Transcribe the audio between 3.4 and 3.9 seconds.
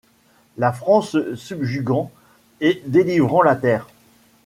la terre